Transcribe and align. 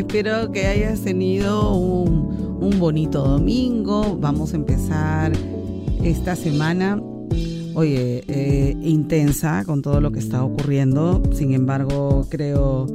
Espero 0.00 0.50
que 0.50 0.66
hayas 0.66 1.02
tenido 1.02 1.76
un, 1.76 2.78
bonito 2.78 3.22
domingo. 3.22 4.16
Vamos 4.18 4.54
a 4.54 4.56
empezar 4.56 5.30
esta 6.02 6.36
semana, 6.36 6.98
oye, 7.74 8.24
eh, 8.26 8.76
intensa 8.80 9.62
con 9.66 9.82
todo 9.82 10.00
lo 10.00 10.10
que 10.10 10.18
está 10.18 10.42
ocurriendo. 10.42 11.22
Sin 11.34 11.52
embargo, 11.52 12.26
creo 12.30 12.86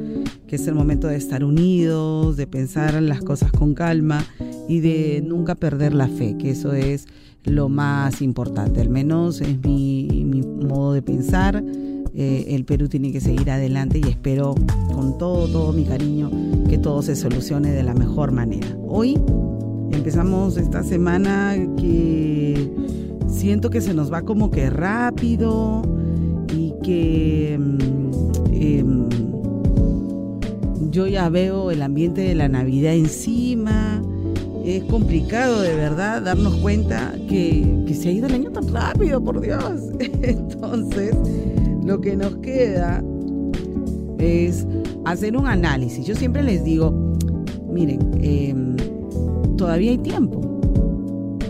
que 0.47 0.55
es 0.55 0.67
el 0.67 0.73
momento 0.73 1.07
de 1.07 1.17
estar 1.17 1.43
unidos, 1.43 2.37
de 2.37 2.47
pensar 2.47 2.99
las 3.03 3.21
cosas 3.21 3.51
con 3.51 3.75
calma 3.75 4.25
y 4.67 4.79
de 4.79 5.23
nunca 5.23 5.53
perder 5.53 5.93
la 5.93 6.07
fe, 6.07 6.35
que 6.39 6.49
eso 6.49 6.73
es 6.73 7.05
lo 7.43 7.69
más 7.69 8.23
importante. 8.23 8.81
Al 8.81 8.89
menos 8.89 9.41
es 9.41 9.59
mi, 9.59 10.23
mi 10.25 10.41
modo 10.41 10.93
de 10.93 11.03
pensar. 11.03 11.63
Eh, 12.17 12.55
el 12.55 12.63
Perú 12.63 12.87
tiene 12.87 13.11
que 13.11 13.19
seguir 13.19 13.51
adelante 13.51 13.99
y 14.01 14.09
espero 14.09 14.55
con 14.93 15.17
todo, 15.17 15.49
todo 15.49 15.73
mi 15.73 15.83
cariño 15.83 16.31
que 16.69 16.77
todo 16.77 17.01
se 17.01 17.13
solucione 17.13 17.71
de 17.71 17.83
la 17.83 17.93
mejor 17.93 18.31
manera. 18.31 18.67
Hoy 18.87 19.19
empezamos 19.91 20.55
esta 20.55 20.81
semana 20.81 21.57
que 21.77 22.71
siento 23.27 23.69
que 23.69 23.81
se 23.81 23.93
nos 23.93 24.13
va 24.13 24.21
como 24.21 24.49
que 24.49 24.69
rápido 24.69 25.81
y 26.55 26.73
que 26.83 27.59
mm, 27.59 28.53
em, 28.53 29.09
yo 30.89 31.07
ya 31.07 31.27
veo 31.27 31.69
el 31.69 31.81
ambiente 31.81 32.21
de 32.21 32.35
la 32.35 32.47
Navidad 32.47 32.93
encima. 32.93 34.01
Es 34.63 34.85
complicado 34.85 35.61
de 35.61 35.75
verdad 35.75 36.21
darnos 36.21 36.55
cuenta 36.55 37.13
que, 37.27 37.83
que 37.85 37.93
se 37.93 38.07
ha 38.07 38.11
ido 38.13 38.27
el 38.27 38.35
año 38.35 38.51
tan 38.51 38.69
rápido, 38.69 39.21
por 39.21 39.41
Dios. 39.41 39.81
Entonces, 39.99 41.13
lo 41.85 42.01
que 42.01 42.15
nos 42.15 42.37
queda 42.37 43.03
es 44.17 44.65
hacer 45.05 45.37
un 45.37 45.47
análisis. 45.47 46.05
Yo 46.05 46.15
siempre 46.15 46.41
les 46.41 46.63
digo, 46.63 46.91
miren, 47.69 47.99
eh, 48.21 48.55
todavía 49.55 49.91
hay 49.91 49.99
tiempo, 49.99 50.59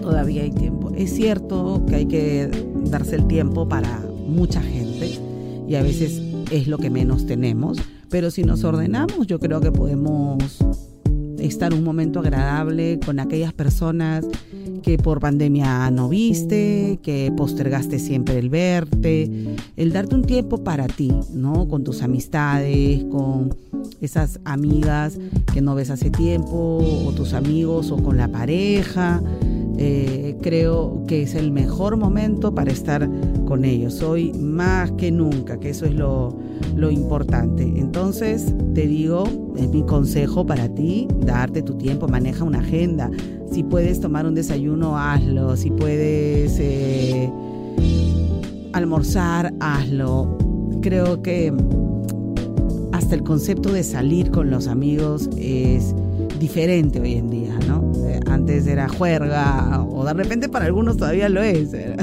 todavía 0.02 0.44
hay 0.44 0.52
tiempo. 0.52 0.92
Es 0.96 1.14
cierto 1.14 1.84
que 1.88 1.96
hay 1.96 2.06
que 2.06 2.50
darse 2.90 3.16
el 3.16 3.28
tiempo 3.28 3.68
para 3.68 4.02
mucha 4.28 4.62
gente 4.62 5.20
y 5.68 5.76
a 5.76 5.82
veces 5.82 6.22
es 6.52 6.68
lo 6.68 6.78
que 6.78 6.90
menos 6.90 7.26
tenemos, 7.26 7.78
pero 8.10 8.30
si 8.30 8.44
nos 8.44 8.64
ordenamos 8.64 9.28
yo 9.28 9.40
creo 9.40 9.62
que 9.62 9.72
podemos 9.72 10.60
estar 11.40 11.74
un 11.74 11.84
momento 11.84 12.20
agradable 12.20 13.00
con 13.04 13.20
aquellas 13.20 13.54
personas 13.54 14.26
que 14.84 14.98
por 14.98 15.20
pandemia 15.20 15.90
no 15.92 16.10
viste, 16.10 17.00
que 17.02 17.32
postergaste 17.36 18.00
siempre 18.00 18.38
el 18.40 18.50
verte, 18.50 19.30
el 19.76 19.92
darte 19.92 20.16
un 20.16 20.24
tiempo 20.24 20.64
para 20.64 20.88
ti, 20.88 21.12
¿no? 21.34 21.68
Con 21.68 21.84
tus 21.84 22.02
amistades, 22.02 23.04
con 23.06 23.56
esas 24.02 24.40
amigas 24.46 25.18
que 25.54 25.62
no 25.62 25.76
ves 25.76 25.90
hace 25.90 26.10
tiempo, 26.10 26.80
o 27.06 27.12
tus 27.14 27.34
amigos, 27.34 27.92
o 27.92 27.98
con 27.98 28.18
la 28.18 28.28
pareja. 28.28 29.22
Eh, 29.78 30.38
creo 30.42 31.04
que 31.06 31.24
es 31.24 31.36
el 31.36 31.52
mejor 31.52 31.98
momento 31.98 32.56
para 32.56 32.72
estar 32.72 33.10
con 33.46 33.66
ellos, 33.66 34.02
hoy 34.02 34.32
más 34.34 34.92
que 34.94 35.12
nunca, 35.12 35.60
que 35.60 35.70
eso 35.70 35.86
es 35.86 35.94
lo, 35.94 36.34
lo 36.76 36.92
importante. 36.92 37.64
Entonces, 37.64 38.54
te 38.74 38.88
digo, 38.88 39.26
es 39.58 39.70
mi 39.70 39.84
consejo 39.84 40.46
para 40.46 40.70
ti, 40.70 41.08
darte 41.26 41.62
tu 41.62 41.74
tiempo, 41.74 42.08
maneja 42.08 42.44
una 42.44 42.60
agenda. 42.60 43.12
Si 43.56 43.64
puedes 43.64 44.02
tomar 44.02 44.26
un 44.26 44.36
desayuno, 44.36 45.00
hazlo. 45.00 45.56
Si 45.56 45.72
puedes 45.72 46.60
eh, 46.60 47.32
almorzar, 48.74 49.54
hazlo. 49.62 50.38
Creo 50.82 51.22
que 51.22 51.54
hasta 52.92 53.16
el 53.16 53.24
concepto 53.24 53.72
de 53.72 53.84
salir 53.84 54.30
con 54.30 54.50
los 54.50 54.68
amigos 54.68 55.30
es 55.38 55.96
diferente 56.38 57.00
hoy 57.00 57.14
en 57.14 57.30
día, 57.30 57.58
¿no? 57.66 57.94
Eh, 58.06 58.20
Antes 58.26 58.68
era 58.68 58.90
juerga, 58.90 59.82
o 59.90 60.04
de 60.04 60.14
repente 60.14 60.50
para 60.50 60.66
algunos 60.66 60.98
todavía 60.98 61.30
lo 61.30 61.42
es. 61.42 61.74
¿eh? 61.74 61.96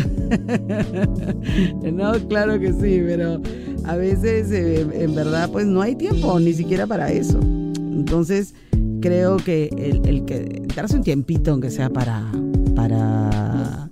no, 1.92 2.12
claro 2.28 2.58
que 2.60 2.72
sí, 2.72 3.02
pero 3.06 3.42
a 3.84 3.96
veces 3.96 4.50
en 4.50 5.14
verdad 5.14 5.50
pues 5.52 5.66
no 5.66 5.82
hay 5.82 5.96
tiempo 5.96 6.40
ni 6.40 6.54
siquiera 6.54 6.86
para 6.86 7.12
eso. 7.12 7.38
Entonces 7.42 8.54
creo 9.02 9.36
que 9.36 9.68
el, 9.76 10.00
el 10.08 10.24
que 10.24 10.62
darse 10.74 10.96
un 10.96 11.02
tiempito 11.02 11.50
aunque 11.50 11.70
sea 11.70 11.90
para 11.90 12.32
para 12.74 13.90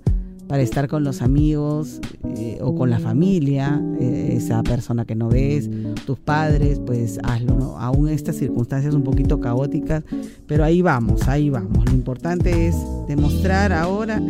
para 0.51 0.63
estar 0.63 0.89
con 0.89 1.05
los 1.05 1.21
amigos 1.21 2.01
eh, 2.35 2.59
o 2.61 2.75
con 2.75 2.89
la 2.89 2.99
familia, 2.99 3.81
eh, 4.01 4.33
esa 4.35 4.61
persona 4.63 5.05
que 5.05 5.15
no 5.15 5.29
ves, 5.29 5.69
tus 6.05 6.19
padres, 6.19 6.81
pues 6.85 7.19
hazlo, 7.23 7.55
¿no? 7.55 7.79
Aún 7.79 8.09
estas 8.09 8.35
circunstancias 8.35 8.93
un 8.93 9.05
poquito 9.05 9.39
caóticas, 9.39 10.03
pero 10.47 10.65
ahí 10.65 10.81
vamos, 10.81 11.25
ahí 11.29 11.49
vamos. 11.49 11.85
Lo 11.85 11.93
importante 11.93 12.67
es 12.67 12.75
demostrar 13.07 13.71
ahora 13.71 14.21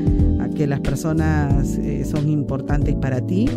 a 0.42 0.48
que 0.50 0.68
las 0.68 0.82
personas 0.82 1.80
eh, 1.80 2.06
son 2.06 2.30
importantes 2.30 2.94
para 2.94 3.26
ti 3.26 3.50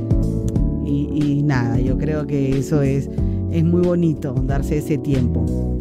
y, 0.87 1.09
y 1.23 1.43
nada, 1.43 1.79
yo 1.79 1.99
creo 1.99 2.27
que 2.27 2.59
eso 2.59 2.81
es, 2.81 3.11
es 3.53 3.63
muy 3.63 3.83
bonito, 3.83 4.35
darse 4.47 4.79
ese 4.79 4.97
tiempo. 4.97 5.74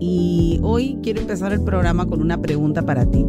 Y 0.00 0.60
hoy 0.62 0.98
quiero 1.02 1.20
empezar 1.20 1.52
el 1.52 1.62
programa 1.62 2.06
con 2.06 2.20
una 2.20 2.40
pregunta 2.40 2.82
para 2.82 3.06
ti, 3.06 3.24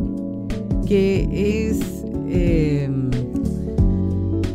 que 0.87 1.69
es, 1.69 1.79
eh, 2.27 2.89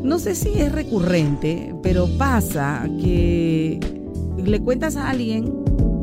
no 0.03 0.19
sé 0.19 0.35
si 0.35 0.51
es 0.51 0.73
recurrente, 0.73 1.75
pero 1.83 2.09
pasa 2.19 2.89
que 3.01 3.81
le 4.45 4.61
cuentas 4.61 4.97
a 4.97 5.11
alguien 5.11 5.53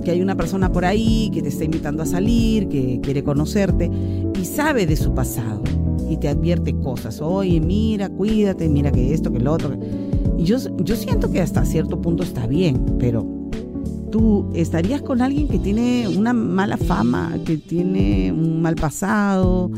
que 0.03 0.11
hay 0.11 0.21
una 0.21 0.35
persona 0.35 0.71
por 0.71 0.85
ahí 0.85 1.29
que 1.33 1.41
te 1.41 1.49
está 1.49 1.65
invitando 1.65 2.03
a 2.03 2.05
salir, 2.05 2.69
que 2.69 2.99
quiere 3.01 3.23
conocerte 3.23 3.91
y 4.39 4.45
sabe 4.45 4.85
de 4.85 4.95
su 4.95 5.13
pasado 5.13 5.63
y 6.09 6.17
te 6.17 6.29
advierte 6.29 6.73
cosas. 6.75 7.19
Oye, 7.21 7.59
mira, 7.59 8.09
cuídate, 8.09 8.69
mira 8.69 8.91
que 8.91 9.13
esto, 9.13 9.31
que 9.31 9.39
lo 9.39 9.51
otro. 9.51 9.77
Y 10.37 10.43
yo, 10.43 10.57
yo 10.77 10.95
siento 10.95 11.29
que 11.31 11.41
hasta 11.41 11.65
cierto 11.65 12.01
punto 12.01 12.23
está 12.23 12.47
bien, 12.47 12.85
pero 12.99 13.36
tú 14.11 14.49
estarías 14.53 15.01
con 15.01 15.21
alguien 15.21 15.47
que 15.47 15.59
tiene 15.59 16.07
una 16.07 16.33
mala 16.33 16.77
fama, 16.77 17.37
que 17.45 17.57
tiene 17.57 18.31
un 18.31 18.61
mal 18.61 18.75
pasado, 18.75 19.71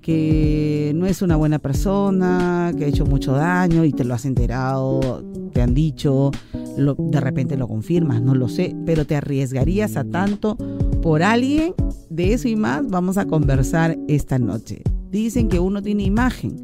que 0.00 0.92
no 0.94 1.06
es 1.06 1.22
una 1.22 1.36
buena 1.36 1.58
persona, 1.58 2.72
que 2.76 2.84
ha 2.84 2.88
hecho 2.88 3.06
mucho 3.06 3.32
daño 3.32 3.84
y 3.84 3.92
te 3.92 4.04
lo 4.04 4.14
has 4.14 4.24
enterado, 4.24 5.24
te 5.52 5.62
han 5.62 5.74
dicho, 5.74 6.30
lo, 6.76 6.94
de 6.94 7.20
repente 7.20 7.56
lo 7.56 7.66
confirmas, 7.66 8.22
no 8.22 8.34
lo 8.34 8.48
sé, 8.48 8.76
pero 8.86 9.04
te 9.04 9.16
arriesgarías 9.16 9.96
a 9.96 10.04
tanto 10.04 10.56
por 11.02 11.22
alguien. 11.22 11.74
De 12.08 12.32
eso 12.32 12.48
y 12.48 12.56
más 12.56 12.88
vamos 12.88 13.18
a 13.18 13.26
conversar 13.26 13.98
esta 14.08 14.38
noche. 14.38 14.82
dicen 15.10 15.48
que 15.48 15.58
uno 15.58 15.82
tiene 15.82 16.04
imagen 16.04 16.56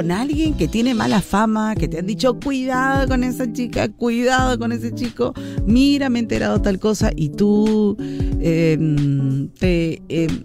Con 0.00 0.12
alguien 0.12 0.54
que 0.54 0.66
tiene 0.66 0.94
mala 0.94 1.20
fama, 1.20 1.74
que 1.74 1.86
te 1.86 1.98
han 1.98 2.06
dicho 2.06 2.40
cuidado 2.40 3.06
con 3.06 3.22
esa 3.22 3.52
chica, 3.52 3.86
cuidado 3.90 4.58
con 4.58 4.72
ese 4.72 4.94
chico, 4.94 5.34
mira, 5.66 6.08
me 6.08 6.18
he 6.18 6.22
enterado 6.22 6.62
tal 6.62 6.78
cosa 6.78 7.10
y 7.14 7.28
tú 7.28 7.98
em, 8.40 9.48
te 9.48 10.00
em, 10.08 10.44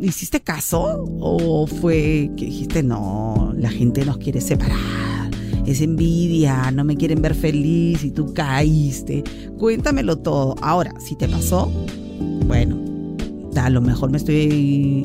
hiciste 0.00 0.40
caso 0.40 1.04
o 1.20 1.66
fue 1.66 2.30
que 2.38 2.46
dijiste 2.46 2.82
no, 2.82 3.52
la 3.54 3.68
gente 3.68 4.06
nos 4.06 4.16
quiere 4.16 4.40
separar, 4.40 5.30
es 5.66 5.82
envidia, 5.82 6.70
no 6.70 6.84
me 6.84 6.96
quieren 6.96 7.20
ver 7.20 7.34
feliz 7.34 8.02
y 8.02 8.12
tú 8.12 8.32
caíste. 8.32 9.24
Cuéntamelo 9.58 10.16
todo. 10.16 10.54
Ahora, 10.62 10.94
si 11.00 11.16
te 11.16 11.28
pasó, 11.28 11.70
bueno, 12.46 12.78
a 13.56 13.68
lo 13.68 13.82
mejor 13.82 14.10
me 14.10 14.16
estoy 14.16 15.04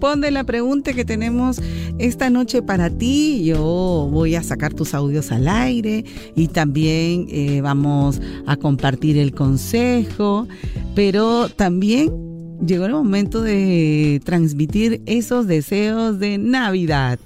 Responde 0.00 0.30
la 0.30 0.44
pregunta 0.44 0.94
que 0.94 1.04
tenemos 1.04 1.60
esta 1.98 2.30
noche 2.30 2.62
para 2.62 2.88
ti. 2.88 3.44
Yo 3.44 4.08
voy 4.10 4.34
a 4.34 4.42
sacar 4.42 4.72
tus 4.72 4.94
audios 4.94 5.30
al 5.30 5.46
aire 5.46 6.06
y 6.34 6.48
también 6.48 7.26
eh, 7.28 7.60
vamos 7.60 8.18
a 8.46 8.56
compartir 8.56 9.18
el 9.18 9.34
consejo, 9.34 10.48
pero 10.94 11.50
también 11.50 12.10
llegó 12.66 12.86
el 12.86 12.92
momento 12.92 13.42
de 13.42 14.22
transmitir 14.24 15.02
esos 15.04 15.46
deseos 15.46 16.18
de 16.18 16.38
Navidad. 16.38 17.18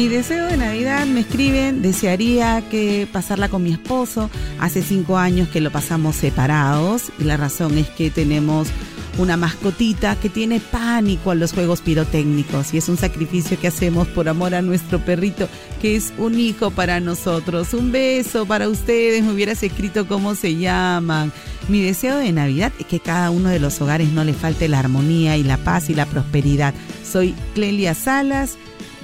Mi 0.00 0.08
deseo 0.08 0.46
de 0.46 0.56
Navidad, 0.56 1.04
me 1.04 1.20
escriben, 1.20 1.82
desearía 1.82 2.64
que 2.70 3.06
pasarla 3.12 3.50
con 3.50 3.62
mi 3.62 3.70
esposo. 3.70 4.30
Hace 4.58 4.80
cinco 4.80 5.18
años 5.18 5.50
que 5.50 5.60
lo 5.60 5.70
pasamos 5.70 6.16
separados 6.16 7.12
y 7.18 7.24
la 7.24 7.36
razón 7.36 7.76
es 7.76 7.86
que 7.90 8.08
tenemos 8.08 8.68
una 9.18 9.36
mascotita 9.36 10.16
que 10.16 10.30
tiene 10.30 10.58
pánico 10.58 11.32
a 11.32 11.34
los 11.34 11.52
juegos 11.52 11.82
pirotécnicos 11.82 12.72
y 12.72 12.78
es 12.78 12.88
un 12.88 12.96
sacrificio 12.96 13.60
que 13.60 13.68
hacemos 13.68 14.08
por 14.08 14.30
amor 14.30 14.54
a 14.54 14.62
nuestro 14.62 15.00
perrito 15.00 15.50
que 15.82 15.96
es 15.96 16.14
un 16.16 16.38
hijo 16.38 16.70
para 16.70 16.98
nosotros. 17.00 17.74
Un 17.74 17.92
beso 17.92 18.46
para 18.46 18.70
ustedes, 18.70 19.22
me 19.22 19.34
hubieras 19.34 19.62
escrito 19.62 20.08
cómo 20.08 20.34
se 20.34 20.56
llaman. 20.56 21.30
Mi 21.68 21.82
deseo 21.82 22.16
de 22.16 22.32
Navidad 22.32 22.72
es 22.78 22.86
que 22.86 23.00
cada 23.00 23.30
uno 23.30 23.50
de 23.50 23.60
los 23.60 23.78
hogares 23.82 24.08
no 24.08 24.24
le 24.24 24.32
falte 24.32 24.66
la 24.66 24.78
armonía 24.78 25.36
y 25.36 25.42
la 25.42 25.58
paz 25.58 25.90
y 25.90 25.94
la 25.94 26.06
prosperidad. 26.06 26.72
Soy 27.04 27.34
Clelia 27.54 27.92
Salas 27.92 28.56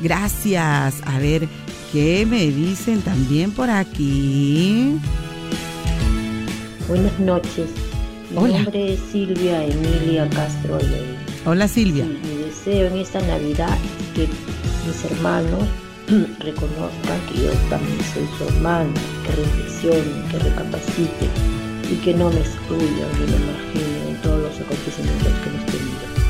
Gracias. 0.02 1.00
A 1.06 1.18
ver, 1.18 1.48
¿qué 1.92 2.26
me 2.26 2.46
dicen 2.46 3.00
también 3.02 3.50
por 3.50 3.70
aquí? 3.70 4.98
Buenas 6.88 7.18
noches. 7.18 7.70
Mi 8.30 8.52
nombre 8.52 8.94
es 8.94 9.00
Silvia 9.10 9.64
Emilia 9.64 10.28
Castro. 10.30 10.78
Hola 11.44 11.68
Silvia. 11.68 12.04
mi 12.04 12.44
deseo 12.44 12.88
en 12.88 12.98
esta 12.98 13.20
Navidad 13.22 13.78
que 14.14 14.28
mis 14.86 15.04
hermanos 15.12 15.62
reconozcan 16.40 17.20
que 17.28 17.44
yo 17.44 17.50
también 17.70 17.98
soy 18.12 18.26
su 18.36 18.44
hermano, 18.44 18.92
que 19.24 19.32
reflexionen, 19.32 20.28
que 20.30 20.38
recapaciten 20.40 21.30
y 21.90 21.94
que 21.96 22.14
no 22.14 22.30
me 22.30 22.40
excluyan 22.40 23.08
ni 23.14 23.32
me 23.32 23.38
marginen 23.46 24.08
en 24.08 24.22
todos 24.22 24.42
los 24.42 24.60
acontecimientos 24.60 25.32
que 25.42 25.48
hemos 25.48 25.66
tenido 25.66 26.25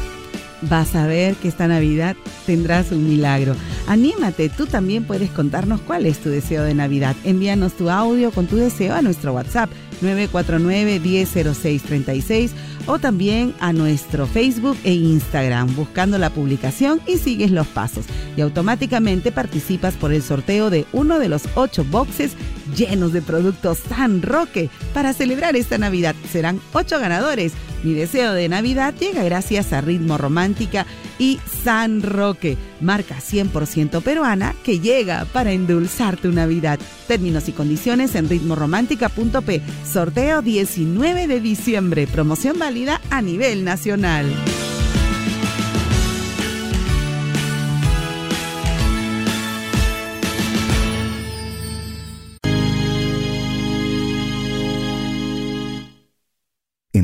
vas 0.63 0.95
a 0.95 1.07
ver 1.07 1.35
que 1.37 1.49
esta 1.49 1.69
Navidad 1.69 2.17
tendrás 2.47 2.93
un 2.93 3.09
milagro. 3.09 3.55
Anímate, 3.87 4.49
tú 4.49 4.67
también 4.67 5.05
puedes 5.05 5.31
contarnos 5.31 5.81
cuál 5.81 6.07
es 6.07 6.19
tu 6.19 6.29
deseo 6.29 6.65
de 6.65 6.75
Navidad. 6.75 7.17
Envíanos 7.25 7.75
tu 7.75 7.91
audio 7.91 8.31
con 8.31 8.47
tu 8.47 8.57
deseo 8.57 8.95
a 8.95 9.03
nuestro 9.03 9.33
WhatsApp 9.33 9.71
949-100636 10.03 12.51
o 12.87 12.99
también 12.99 13.55
a 13.61 13.73
nuestro 13.73 14.27
Facebook 14.27 14.77
e 14.85 14.93
Instagram 14.93 15.75
buscando 15.75 16.19
la 16.19 16.31
publicación 16.31 17.01
y 17.07 17.19
sigues 17.19 17.51
los 17.51 17.67
pasos 17.67 18.07
y 18.37 18.41
automáticamente 18.41 19.33
participas 19.33 19.95
por 19.95 20.13
el 20.13 20.23
sorteo 20.23 20.71
de 20.71 20.87
uno 20.93 21.19
de 21.19 21.29
los 21.29 21.43
ocho 21.55 21.85
boxes 21.85 22.33
llenos 22.77 23.13
de 23.13 23.23
productos 23.23 23.79
San 23.89 24.23
Roque 24.23 24.71
para 24.95 25.13
celebrar 25.13 25.57
esta 25.57 25.79
Navidad. 25.79 26.15
Serán 26.31 26.61
ocho 26.73 26.99
ganadores. 26.99 27.53
Mi 27.83 27.95
deseo 27.95 28.33
de 28.33 28.49
Navidad 28.49 28.95
llega 28.99 29.23
gracias 29.23 29.73
a 29.73 29.81
Ritmo 29.81 30.19
Romántica 30.19 30.87
y 31.19 31.39
San 31.65 32.03
Roque, 32.03 32.57
marca 32.81 33.17
100% 33.17 34.03
peruana 34.03 34.55
que 34.65 34.81
llega 34.81 35.25
para 35.33 35.53
endulzar 35.53 36.17
tu 36.17 36.33
Navidad. 36.33 36.79
Términos 37.07 37.49
y 37.49 37.53
condiciones 37.53 38.15
en 38.15 38.29
ritmoromántica.p. 38.29 39.63
Sorteo 39.91 40.43
19 40.43 41.27
de 41.27 41.41
diciembre. 41.41 42.07
Promoción 42.07 42.59
válida 42.59 43.01
a 43.11 43.23
nivel 43.23 43.65
nacional. 43.65 44.27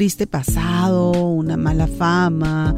Triste 0.00 0.26
pasado, 0.26 1.10
una 1.12 1.58
mala 1.58 1.86
fama, 1.86 2.74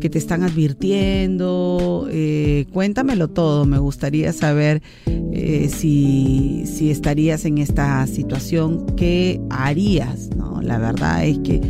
que 0.00 0.08
te 0.08 0.16
están 0.16 0.42
advirtiendo. 0.42 2.08
Eh, 2.10 2.64
cuéntamelo 2.72 3.28
todo, 3.28 3.66
me 3.66 3.76
gustaría 3.76 4.32
saber 4.32 4.80
eh, 5.04 5.68
si, 5.68 6.64
si, 6.64 6.90
estarías 6.90 7.44
en 7.44 7.58
esta 7.58 8.06
situación, 8.06 8.86
qué 8.96 9.38
harías. 9.50 10.30
¿no? 10.34 10.62
La 10.62 10.78
verdad 10.78 11.26
es 11.26 11.40
que 11.40 11.60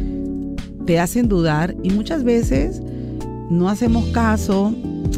te 0.86 1.00
hacen 1.00 1.28
dudar 1.28 1.74
y 1.82 1.90
muchas 1.90 2.22
veces 2.22 2.80
no 3.50 3.68
hacemos 3.68 4.04
caso, 4.10 4.72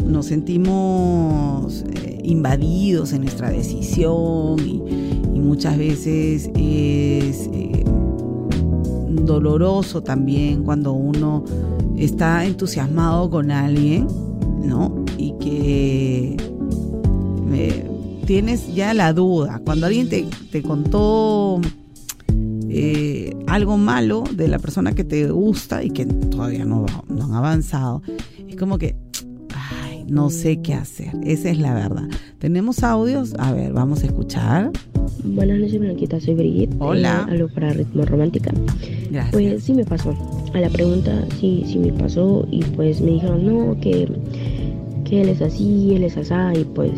nos 0.07 0.25
sentimos 0.25 1.85
eh, 1.93 2.21
invadidos 2.25 3.13
en 3.13 3.21
nuestra 3.21 3.51
decisión 3.51 4.59
y, 4.61 4.81
y 5.35 5.41
muchas 5.41 5.77
veces 5.77 6.49
es 6.55 7.51
doloroso 9.25 10.03
también 10.03 10.63
cuando 10.63 10.93
uno 10.93 11.45
está 11.97 12.45
entusiasmado 12.45 13.31
con 13.31 13.51
alguien, 13.51 14.07
¿no? 14.63 15.05
Y 15.19 15.35
que 15.39 16.37
eh, 17.53 17.91
tienes 18.27 18.75
ya 18.75 18.95
la 18.95 19.13
duda. 19.13 19.61
Cuando 19.65 19.87
alguien 19.87 20.09
te, 20.09 20.63
contó 20.63 21.61
eh, 22.69 23.37
algo 23.47 23.77
malo 23.77 24.25
de 24.35 24.49
la 24.49 24.59
persona 24.59 24.93
que 24.93 25.05
te 25.05 25.31
gusta 25.31 25.83
y 25.83 25.91
que 25.91 26.07
todavía 26.07 26.65
no, 26.65 26.87
no 27.09 27.25
han 27.25 27.35
avanzado, 27.35 28.03
es 28.49 28.57
como 28.57 28.79
que, 28.79 28.97
no 30.09 30.31
sé 30.31 30.61
qué 30.61 30.75
hacer. 30.75 31.13
Esa 31.23 31.51
es 31.51 31.59
la 31.59 31.75
verdad. 31.75 32.09
¿Tenemos 32.39 32.83
audios? 32.83 33.35
A 33.39 33.53
ver, 33.53 33.73
vamos 33.73 34.03
a 34.03 34.07
escuchar. 34.07 34.71
Buenas 35.25 35.59
noches, 35.59 35.79
Blanquita. 35.79 36.21
Soy 36.21 36.35
Brigitte. 36.35 36.75
Hola. 36.79 37.27
Eh, 37.29 37.33
algo 37.33 37.49
para 37.49 37.73
ritmo 37.73 38.05
romántica. 38.05 38.53
Pues 39.33 39.63
sí 39.63 39.75
me 39.75 39.85
pasó. 39.85 40.15
A 40.55 40.61
la 40.61 40.69
pregunta, 40.69 41.25
sí, 41.41 41.65
sí 41.67 41.79
me 41.79 41.93
pasó. 41.93 42.47
Y 42.51 42.63
pues 42.63 43.01
me 43.01 43.13
dijeron, 43.13 43.47
no, 43.47 43.81
que, 43.81 44.09
que 45.05 45.23
él 45.23 45.29
es 45.29 45.43
así, 45.43 45.95
él 45.95 46.05
es 46.05 46.17
asá. 46.17 46.53
Y 46.55 46.65
pues 46.65 46.93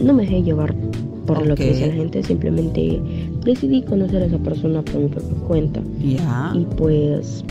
no 0.00 0.12
me 0.12 0.22
dejé 0.22 0.42
llevar 0.42 0.74
por 1.26 1.46
lo 1.46 1.54
que 1.54 1.72
dice 1.72 1.88
la 1.88 1.94
gente. 1.94 2.22
Simplemente 2.22 3.00
decidí 3.44 3.82
conocer 3.82 4.22
a 4.22 4.26
esa 4.26 4.38
persona 4.38 4.82
por 4.82 5.00
mi 5.00 5.08
propia 5.08 5.38
cuenta. 5.46 5.80
Ya. 6.02 6.52
Y 6.54 6.64
pues 6.76 7.44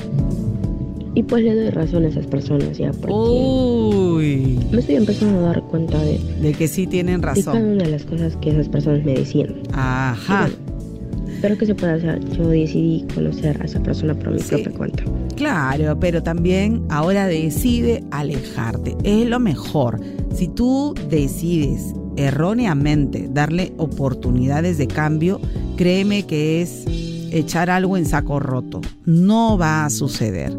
y 1.19 1.23
pues 1.23 1.43
le 1.43 1.53
doy 1.53 1.69
razón 1.69 2.05
a 2.05 2.07
esas 2.07 2.25
personas 2.27 2.77
ya 2.77 2.93
porque 2.93 3.13
Uy. 3.13 4.57
me 4.71 4.79
estoy 4.79 4.95
empezando 4.95 5.39
a 5.39 5.41
dar 5.49 5.63
cuenta 5.63 6.01
de, 6.01 6.17
de 6.17 6.53
que 6.53 6.65
sí 6.69 6.87
tienen 6.87 7.21
razón. 7.21 7.55
De 7.55 7.59
cada 7.59 7.73
una 7.73 7.83
de 7.83 7.91
las 7.91 8.05
cosas 8.05 8.37
que 8.37 8.51
esas 8.51 8.69
personas 8.69 9.03
me 9.03 9.15
decían. 9.15 9.53
Ajá. 9.73 10.49
pero 11.41 11.57
que 11.57 11.65
se 11.65 11.75
puede 11.75 11.91
hacer. 11.91 12.21
Yo 12.37 12.47
decidí 12.47 13.05
conocer 13.13 13.61
a 13.61 13.65
esa 13.65 13.83
persona 13.83 14.13
por 14.13 14.31
mi 14.31 14.39
propia 14.39 14.71
cuenta. 14.71 15.03
Claro, 15.35 15.99
pero 15.99 16.23
también 16.23 16.85
ahora 16.87 17.27
decide 17.27 18.01
alejarte. 18.11 18.95
Es 19.03 19.27
lo 19.27 19.41
mejor. 19.41 19.99
Si 20.33 20.47
tú 20.47 20.95
decides 21.09 21.93
erróneamente 22.15 23.27
darle 23.29 23.73
oportunidades 23.75 24.77
de 24.77 24.87
cambio, 24.87 25.41
créeme 25.75 26.25
que 26.25 26.61
es 26.61 26.85
echar 27.31 27.69
algo 27.69 27.97
en 27.97 28.05
saco 28.05 28.39
roto. 28.39 28.79
No 29.05 29.57
va 29.57 29.83
a 29.83 29.89
suceder 29.89 30.53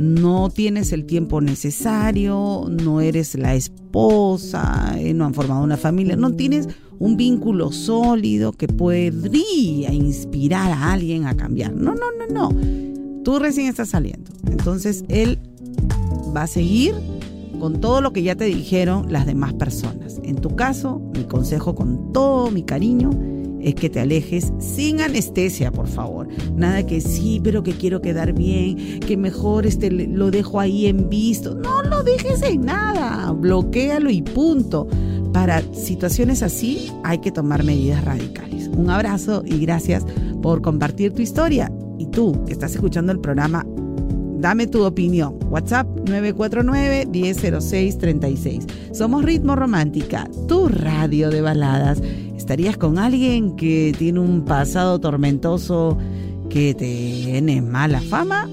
no 0.00 0.48
tienes 0.48 0.94
el 0.94 1.04
tiempo 1.04 1.42
necesario, 1.42 2.64
no 2.70 3.02
eres 3.02 3.34
la 3.34 3.54
esposa, 3.54 4.94
eh, 4.98 5.12
no 5.12 5.26
han 5.26 5.34
formado 5.34 5.62
una 5.62 5.76
familia, 5.76 6.16
no 6.16 6.32
tienes 6.32 6.70
un 6.98 7.18
vínculo 7.18 7.70
sólido 7.70 8.52
que 8.52 8.66
podría 8.66 9.92
inspirar 9.92 10.72
a 10.72 10.92
alguien 10.92 11.26
a 11.26 11.36
cambiar. 11.36 11.74
No, 11.74 11.94
no, 11.94 12.06
no, 12.18 12.48
no. 12.48 13.22
Tú 13.24 13.38
recién 13.38 13.66
estás 13.66 13.90
saliendo. 13.90 14.30
Entonces 14.50 15.04
él 15.08 15.38
va 16.34 16.44
a 16.44 16.46
seguir 16.46 16.94
con 17.58 17.82
todo 17.82 18.00
lo 18.00 18.14
que 18.14 18.22
ya 18.22 18.36
te 18.36 18.44
dijeron 18.46 19.12
las 19.12 19.26
demás 19.26 19.52
personas. 19.52 20.18
En 20.24 20.36
tu 20.36 20.56
caso, 20.56 20.98
mi 21.14 21.24
consejo 21.24 21.74
con 21.74 22.10
todo 22.14 22.50
mi 22.50 22.62
cariño 22.62 23.10
es 23.62 23.74
que 23.74 23.90
te 23.90 24.00
alejes 24.00 24.52
sin 24.58 25.00
anestesia, 25.00 25.70
por 25.70 25.86
favor. 25.86 26.28
Nada 26.54 26.86
que 26.86 27.00
sí, 27.00 27.40
pero 27.42 27.62
que 27.62 27.72
quiero 27.72 28.00
quedar 28.00 28.32
bien, 28.32 29.00
que 29.00 29.16
mejor 29.16 29.66
este, 29.66 29.90
lo 29.90 30.30
dejo 30.30 30.60
ahí 30.60 30.86
en 30.86 31.08
visto. 31.08 31.54
No 31.54 31.82
lo 31.82 32.02
dejes 32.02 32.42
en 32.42 32.62
nada, 32.62 33.32
bloquealo 33.32 34.10
y 34.10 34.22
punto. 34.22 34.88
Para 35.32 35.62
situaciones 35.72 36.42
así 36.42 36.90
hay 37.04 37.18
que 37.18 37.30
tomar 37.30 37.64
medidas 37.64 38.04
radicales. 38.04 38.68
Un 38.68 38.90
abrazo 38.90 39.42
y 39.44 39.58
gracias 39.60 40.04
por 40.42 40.62
compartir 40.62 41.12
tu 41.12 41.22
historia. 41.22 41.70
Y 41.98 42.06
tú 42.06 42.44
que 42.46 42.52
estás 42.52 42.74
escuchando 42.74 43.12
el 43.12 43.20
programa, 43.20 43.64
dame 44.40 44.66
tu 44.66 44.84
opinión. 44.84 45.38
WhatsApp 45.50 45.86
949-100636. 46.04 48.66
Somos 48.92 49.24
Ritmo 49.24 49.54
Romántica, 49.54 50.28
tu 50.48 50.66
radio 50.68 51.30
de 51.30 51.42
baladas. 51.42 52.02
¿Estarías 52.50 52.76
con 52.76 52.98
alguien 52.98 53.54
que 53.54 53.94
tiene 53.96 54.18
un 54.18 54.44
pasado 54.44 54.98
tormentoso 54.98 55.96
que 56.48 56.74
tiene 56.74 57.62
mala 57.62 58.00
fama? 58.00 58.48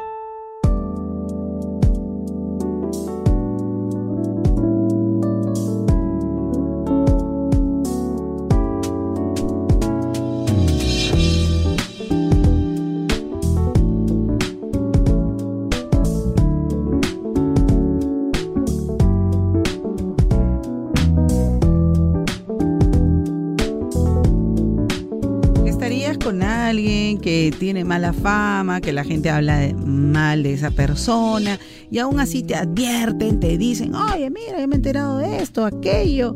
Tiene 27.52 27.84
mala 27.84 28.14
fama, 28.14 28.82
que 28.82 28.94
la 28.94 29.04
gente 29.04 29.30
habla 29.30 29.74
mal 29.76 30.44
de 30.44 30.54
esa 30.54 30.72
persona 30.72 31.60
y 31.92 32.00
aún 32.00 32.20
así 32.20 32.44
te 32.44 32.56
advierten, 32.56 33.40
te 33.40 33.58
dicen, 33.58 33.96
oye, 33.96 34.30
mira, 34.30 34.60
yo 34.60 34.68
me 34.68 34.76
he 34.76 34.78
enterado 34.78 35.18
de 35.18 35.42
esto, 35.42 35.66
aquello. 35.66 36.36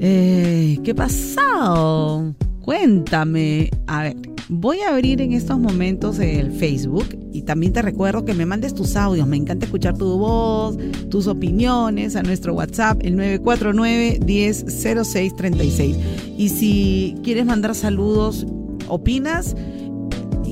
Eh, 0.00 0.78
¿Qué 0.82 0.94
pasado? 0.94 2.34
Cuéntame. 2.60 3.70
A 3.86 4.02
ver, 4.02 4.16
voy 4.48 4.80
a 4.80 4.90
abrir 4.90 5.20
en 5.20 5.32
estos 5.32 5.58
momentos 5.58 6.18
el 6.18 6.52
Facebook 6.52 7.06
y 7.32 7.42
también 7.42 7.72
te 7.72 7.82
recuerdo 7.82 8.24
que 8.24 8.34
me 8.34 8.46
mandes 8.46 8.74
tus 8.74 8.96
audios. 8.96 9.26
Me 9.26 9.36
encanta 9.36 9.66
escuchar 9.66 9.96
tu 9.96 10.18
voz, 10.18 10.76
tus 11.10 11.26
opiniones 11.26 12.16
a 12.16 12.22
nuestro 12.22 12.54
WhatsApp, 12.54 13.00
el 13.02 13.16
949-100636. 13.16 15.96
Y 16.36 16.48
si 16.48 17.16
quieres 17.22 17.46
mandar 17.46 17.74
saludos, 17.74 18.46
opinas 18.88 19.54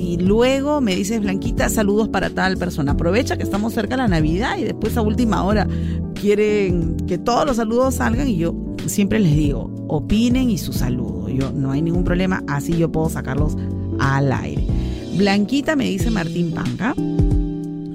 y 0.01 0.17
luego 0.17 0.81
me 0.81 0.95
dices, 0.95 1.21
Blanquita, 1.21 1.69
saludos 1.69 2.09
para 2.09 2.31
tal 2.31 2.57
persona. 2.57 2.93
Aprovecha 2.93 3.37
que 3.37 3.43
estamos 3.43 3.73
cerca 3.73 3.91
de 3.91 3.97
la 3.97 4.07
Navidad 4.07 4.57
y 4.57 4.63
después 4.63 4.97
a 4.97 5.01
última 5.01 5.43
hora 5.43 5.67
quieren 6.15 6.97
que 7.07 7.19
todos 7.19 7.45
los 7.45 7.57
saludos 7.57 7.95
salgan 7.95 8.27
y 8.27 8.37
yo 8.37 8.55
siempre 8.87 9.19
les 9.19 9.35
digo, 9.35 9.71
opinen 9.87 10.49
y 10.49 10.57
su 10.57 10.73
saludo. 10.73 11.29
Yo 11.29 11.51
no 11.51 11.71
hay 11.71 11.83
ningún 11.83 12.03
problema, 12.03 12.43
así 12.47 12.75
yo 12.75 12.91
puedo 12.91 13.09
sacarlos 13.09 13.55
al 13.99 14.31
aire. 14.31 14.65
Blanquita 15.17 15.75
me 15.75 15.85
dice 15.85 16.09
Martín 16.09 16.51
Panca. 16.51 16.95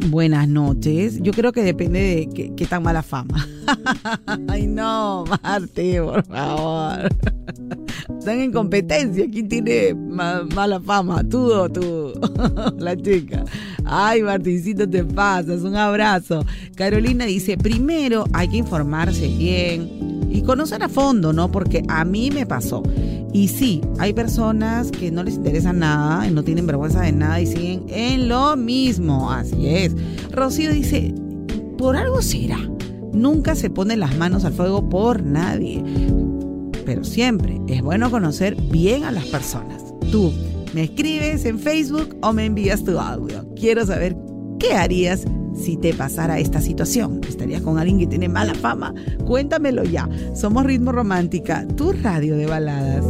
Buenas 0.09 0.47
noches. 0.47 1.19
Yo 1.21 1.33
creo 1.33 1.51
que 1.51 1.65
depende 1.65 1.99
de 1.99 2.55
qué, 2.55 2.67
tan 2.67 2.85
mala 2.85 3.03
fama. 3.03 3.49
Ay, 4.49 4.69
no, 4.69 5.25
Martín, 5.43 6.05
por 6.05 6.25
favor. 6.25 7.09
Están 8.19 8.41
en 8.41 8.53
competencia. 8.53 9.27
¿Quién 9.31 9.49
tiene 9.49 9.95
mala 9.95 10.81
fama? 10.81 11.23
¿Tú 11.25 11.53
o 11.53 11.69
tú? 11.69 12.13
La 12.79 12.97
chica. 12.97 13.45
Ay, 13.85 14.23
Martincito, 14.23 14.89
te 14.89 15.05
pasas. 15.05 15.63
Un 15.63 15.77
abrazo. 15.77 16.45
Carolina 16.75 17.25
dice: 17.25 17.57
primero 17.57 18.25
hay 18.33 18.49
que 18.49 18.57
informarse 18.57 19.29
bien 19.29 20.29
y 20.31 20.43
conocer 20.43 20.83
a 20.83 20.89
fondo, 20.89 21.33
¿no? 21.33 21.51
Porque 21.51 21.83
a 21.89 22.05
mí 22.05 22.31
me 22.31 22.47
pasó. 22.47 22.83
Y 23.33 23.49
sí, 23.49 23.83
hay 23.99 24.13
personas 24.13 24.91
que 24.91 25.11
no 25.11 25.23
les 25.23 25.35
interesa 25.35 25.73
nada 25.73 26.27
y 26.27 26.31
no 26.31 26.43
tienen 26.43 26.67
vergüenza 26.67 27.03
de 27.03 27.13
nada 27.13 27.41
y 27.41 27.47
siguen 27.47 27.85
en 27.89 28.29
lo 28.29 28.57
mismo. 28.57 29.31
Así 29.31 29.69
es. 29.69 29.95
Rocío 30.33 30.73
dice, 30.73 31.15
por 31.77 31.97
algo 31.97 32.23
será. 32.23 32.59
Nunca 33.13 33.55
se 33.55 33.71
pone 33.71 33.97
las 33.97 34.17
manos 34.17 34.45
al 34.45 34.53
fuego 34.53 34.89
por 34.89 35.23
nadie. 35.23 35.83
Pero 36.87 37.05
siempre 37.05 37.61
es 37.69 37.83
bueno 37.83 38.11
conocer 38.11 38.57
bien 38.57 39.05
a 39.05 39.13
las 39.13 39.27
personas. 39.27 39.85
Tú 40.11 40.33
me 40.73 40.85
escribes 40.85 41.45
en 41.45 41.59
Facebook 41.59 42.17
o 42.23 42.33
me 42.33 42.47
envías 42.47 42.85
tu 42.85 42.99
audio. 42.99 43.47
Quiero 43.55 43.85
saber 43.85 44.17
qué 44.59 44.73
harías 44.73 45.27
si 45.57 45.77
te 45.77 45.95
pasara 45.95 46.39
esta 46.39 46.61
situación? 46.61 47.21
¿Estarías 47.29 47.63
con 47.63 47.79
alguien 47.79 47.99
que 47.99 48.07
tiene 48.07 48.29
mala 48.29 48.55
fama? 48.55 48.95
Cuéntamelo 49.25 49.85
ya. 49.85 50.09
Somos 50.35 50.65
Ritmo 50.65 50.93
Romántica, 50.93 51.67
tu 51.77 51.93
radio 51.93 52.37
de 52.37 52.47
baladas. 52.47 53.05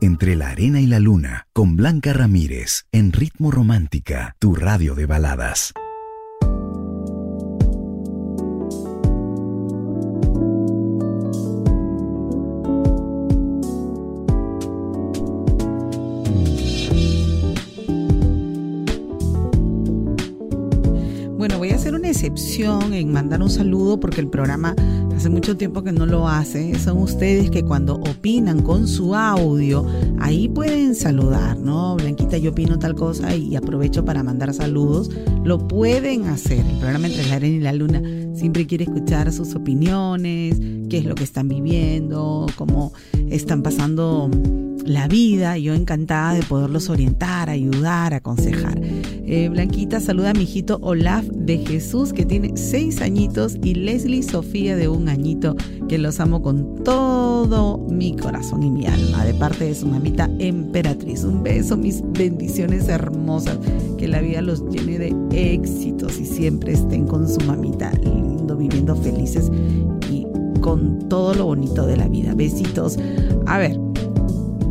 Entre 0.00 0.36
la 0.36 0.50
arena 0.50 0.80
y 0.80 0.86
la 0.86 1.00
luna, 1.00 1.48
con 1.52 1.76
Blanca 1.76 2.12
Ramírez, 2.12 2.84
en 2.92 3.12
Ritmo 3.12 3.50
Romántica, 3.50 4.36
tu 4.38 4.54
radio 4.54 4.94
de 4.94 5.06
baladas. 5.06 5.72
En 22.36 23.12
mandar 23.12 23.42
un 23.42 23.50
saludo 23.50 24.00
porque 24.00 24.20
el 24.20 24.26
programa 24.26 24.74
hace 25.16 25.28
mucho 25.28 25.56
tiempo 25.56 25.82
que 25.82 25.92
no 25.92 26.04
lo 26.04 26.28
hace. 26.28 26.76
Son 26.78 26.98
ustedes 26.98 27.48
que 27.48 27.62
cuando 27.62 27.94
opinan 27.94 28.62
con 28.62 28.88
su 28.88 29.14
audio, 29.14 29.86
ahí 30.18 30.48
pueden 30.48 30.94
saludar, 30.94 31.56
¿no? 31.58 31.94
Blanquita, 31.96 32.36
yo 32.36 32.50
opino 32.50 32.78
tal 32.78 32.96
cosa 32.96 33.36
y 33.36 33.54
aprovecho 33.54 34.04
para 34.04 34.22
mandar 34.24 34.52
saludos. 34.52 35.10
Lo 35.44 35.68
pueden 35.68 36.24
hacer. 36.24 36.66
El 36.66 36.78
programa 36.78 37.06
Entre 37.06 37.26
la 37.26 37.36
Arena 37.36 37.56
y 37.56 37.60
la 37.60 37.72
Luna 37.72 38.02
siempre 38.34 38.66
quiere 38.66 38.84
escuchar 38.84 39.32
sus 39.32 39.54
opiniones, 39.54 40.58
qué 40.90 40.98
es 40.98 41.04
lo 41.04 41.14
que 41.14 41.24
están 41.24 41.48
viviendo, 41.48 42.46
cómo 42.56 42.92
están 43.30 43.62
pasando 43.62 44.28
la 44.84 45.08
vida, 45.08 45.56
yo 45.56 45.74
encantada 45.74 46.34
de 46.34 46.42
poderlos 46.42 46.90
orientar, 46.90 47.48
ayudar, 47.48 48.12
aconsejar. 48.14 48.78
Eh, 48.82 49.48
Blanquita 49.48 50.00
saluda 50.00 50.30
a 50.30 50.34
mi 50.34 50.42
hijito 50.42 50.78
Olaf 50.82 51.24
de 51.24 51.58
Jesús, 51.58 52.12
que 52.12 52.26
tiene 52.26 52.56
seis 52.56 53.00
añitos, 53.00 53.56
y 53.62 53.74
Leslie 53.74 54.22
Sofía 54.22 54.76
de 54.76 54.88
un 54.88 55.08
añito, 55.08 55.56
que 55.88 55.96
los 55.96 56.20
amo 56.20 56.42
con 56.42 56.82
todo 56.84 57.78
mi 57.90 58.14
corazón 58.14 58.62
y 58.62 58.70
mi 58.70 58.86
alma, 58.86 59.24
de 59.24 59.34
parte 59.34 59.64
de 59.64 59.74
su 59.74 59.86
mamita 59.86 60.30
emperatriz. 60.38 61.24
Un 61.24 61.42
beso, 61.42 61.76
mis 61.76 62.02
bendiciones 62.12 62.88
hermosas, 62.88 63.58
que 63.96 64.06
la 64.06 64.20
vida 64.20 64.42
los 64.42 64.68
llene 64.68 64.98
de 64.98 65.14
éxitos 65.32 66.20
y 66.20 66.26
siempre 66.26 66.72
estén 66.72 67.06
con 67.06 67.26
su 67.26 67.40
mamita, 67.40 67.90
lindo, 68.02 68.56
viviendo 68.56 68.94
felices 68.96 69.50
y 70.10 70.26
con 70.60 71.08
todo 71.08 71.32
lo 71.34 71.46
bonito 71.46 71.86
de 71.86 71.96
la 71.96 72.08
vida. 72.08 72.34
Besitos. 72.34 72.98
A 73.46 73.58
ver, 73.58 73.78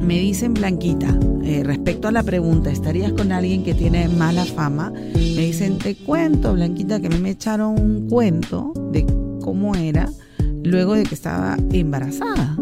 me 0.03 0.19
dicen 0.19 0.53
Blanquita, 0.53 1.17
eh, 1.43 1.63
respecto 1.63 2.07
a 2.07 2.11
la 2.11 2.23
pregunta, 2.23 2.71
¿estarías 2.71 3.13
con 3.13 3.31
alguien 3.31 3.63
que 3.63 3.73
tiene 3.73 4.07
mala 4.07 4.45
fama? 4.45 4.91
Me 4.91 5.45
dicen, 5.45 5.77
te 5.77 5.95
cuento, 5.95 6.53
Blanquita, 6.53 6.99
que 6.99 7.09
me 7.09 7.31
echaron 7.31 7.79
un 7.79 8.09
cuento 8.09 8.73
de 8.91 9.05
cómo 9.41 9.75
era 9.75 10.09
luego 10.63 10.93
de 10.93 11.03
que 11.03 11.15
estaba 11.15 11.57
embarazada. 11.71 12.57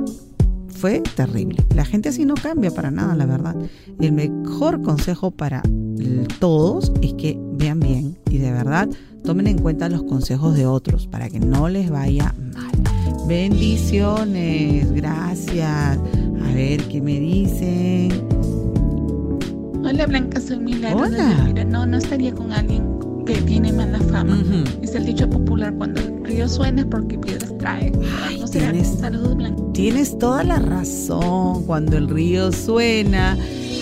Fue 0.70 1.02
terrible. 1.16 1.64
La 1.76 1.86
gente 1.86 2.10
así 2.10 2.26
no 2.26 2.34
cambia 2.34 2.72
para 2.72 2.90
nada, 2.90 3.16
la 3.16 3.26
verdad. 3.26 3.56
El 4.00 4.14
mejor 4.14 4.82
consejo 4.82 5.32
para 5.32 5.62
todos 6.40 6.92
es 7.02 7.14
que 7.14 7.38
vean 7.54 7.80
bien 7.80 8.18
y 8.30 8.40
de 8.40 8.52
verdad 8.52 8.90
tomen 9.24 9.46
en 9.46 9.60
cuenta 9.60 9.90
los 9.90 10.04
consejos 10.04 10.56
de 10.56 10.66
otros 10.66 11.06
para 11.06 11.30
que 11.30 11.40
no 11.40 11.70
les 11.70 11.92
vaya 11.92 12.34
mal. 12.56 12.72
Bendiciones, 13.28 14.92
gracias. 14.92 16.00
A 16.52 16.54
ver 16.54 16.84
qué 16.90 17.00
me 17.00 17.18
dicen. 17.18 18.12
Hola 19.86 20.06
Blanca, 20.06 20.42
soy 20.42 20.60
Milagro. 20.60 21.06
Hola. 21.06 21.66
no, 21.66 21.86
no 21.86 21.98
estaría 21.98 22.34
con 22.34 22.52
alguien 22.52 22.84
que 23.26 23.36
tiene 23.36 23.72
mala 23.72 24.00
fama. 24.00 24.44
Es 24.82 24.94
el 24.94 25.06
dicho 25.06 25.30
popular, 25.30 25.74
cuando 25.78 26.02
el 26.02 26.26
río 26.26 26.50
suena 26.50 26.82
es 26.82 26.88
porque 26.88 27.18
piedras 27.18 27.58
trae. 27.58 27.92
no 27.92 28.48
tienes, 28.50 29.00
Saludos, 29.00 29.38
Blanca. 29.38 29.64
Tienes 29.72 30.18
toda 30.18 30.44
la 30.44 30.60
razón. 30.60 31.64
Cuando 31.64 31.98
el 31.98 32.10
río 32.10 32.52
suena 32.52 33.38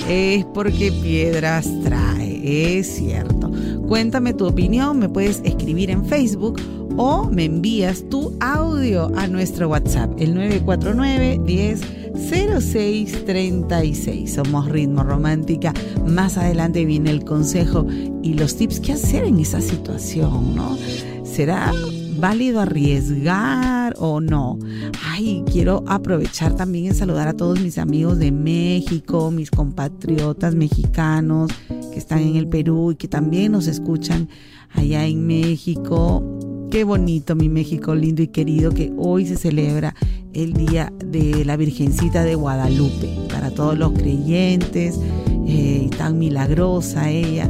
es 0.08 0.45
porque 0.53 0.91
piedras 0.91 1.67
trae. 1.84 2.77
Es 2.77 2.86
cierto. 2.97 3.51
Cuéntame 3.88 4.36
tu 4.36 4.45
opinión. 4.45 4.99
Me 4.99 5.10
puedes 5.10 5.41
escribir 5.43 5.89
en 5.89 6.05
Facebook 6.05 6.62
o 7.02 7.30
me 7.32 7.46
envías 7.46 8.04
tu 8.10 8.36
audio 8.42 9.10
a 9.16 9.26
nuestro 9.26 9.70
WhatsApp, 9.70 10.12
el 10.20 10.36
949 10.36 11.40
10 11.46 11.82
0636. 12.30 14.34
Somos 14.34 14.68
Ritmo 14.68 15.04
Romántica. 15.04 15.74
Más 16.06 16.38
adelante 16.38 16.84
viene 16.84 17.12
el 17.12 17.24
consejo 17.24 17.88
y 18.22 18.34
los 18.34 18.58
tips 18.58 18.82
que 18.82 18.92
hacer 18.92 19.24
en 19.24 19.40
esa 19.40 19.62
situación, 19.62 20.56
¿no? 20.56 20.78
¿Será 21.24 21.72
válido 22.18 22.60
arriesgar 22.60 23.96
o 23.98 24.20
no? 24.20 24.60
Ay, 25.06 25.46
quiero 25.50 25.86
aprovechar 25.88 26.58
también 26.58 26.88
en 26.88 26.96
saludar 26.96 27.30
a 27.30 27.34
todos 27.34 27.62
mis 27.62 27.78
amigos 27.78 28.20
de 28.20 28.34
México, 28.34 29.32
mis 29.32 29.52
compatriotas 29.52 30.54
mexicanos 30.54 31.50
que 31.94 31.98
están 31.98 32.20
en 32.20 32.36
el 32.36 32.50
Perú 32.50 32.92
y 32.92 32.96
que 32.96 33.08
también 33.08 33.54
nos 33.54 33.68
escuchan 33.68 34.28
allá 34.76 35.06
en 35.06 35.26
México 35.26 36.49
Qué 36.71 36.84
bonito 36.84 37.36
mi 37.36 37.49
México 37.49 37.95
lindo 37.95 38.21
y 38.21 38.27
querido 38.27 38.71
que 38.71 38.93
hoy 38.95 39.25
se 39.25 39.38
celebra 39.38 39.95
el 40.34 40.53
Día 40.53 40.93
de 41.03 41.43
la 41.43 41.58
Virgencita 41.58 42.23
de 42.23 42.36
Guadalupe. 42.36 43.10
Para 43.27 43.49
todos 43.49 43.75
los 43.75 43.93
creyentes, 43.93 44.99
eh, 45.47 45.89
tan 45.97 46.19
milagrosa 46.19 47.10
ella. 47.10 47.49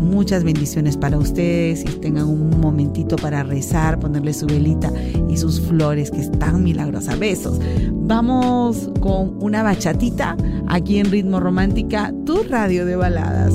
Muchas 0.00 0.44
bendiciones 0.44 0.96
para 0.96 1.18
ustedes 1.18 1.82
y 1.82 1.98
tengan 1.98 2.26
un 2.26 2.60
momentito 2.60 3.16
para 3.16 3.42
rezar, 3.42 3.98
ponerle 3.98 4.32
su 4.32 4.46
velita 4.46 4.92
y 5.28 5.36
sus 5.36 5.60
flores, 5.60 6.12
que 6.12 6.20
es 6.20 6.30
tan 6.30 6.62
milagrosa. 6.62 7.16
Besos. 7.16 7.58
Vamos 7.92 8.88
con 9.00 9.36
una 9.42 9.64
bachatita 9.64 10.36
aquí 10.68 10.98
en 10.98 11.10
Ritmo 11.10 11.40
Romántica, 11.40 12.14
tu 12.24 12.44
radio 12.44 12.86
de 12.86 12.94
baladas. 12.94 13.54